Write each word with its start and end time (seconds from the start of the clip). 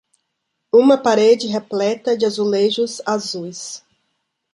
Uma 0.73 0.97
parede 0.97 1.45
repleta 1.45 2.17
de 2.17 2.25
azulejos 2.25 3.03
azuis 3.05 3.83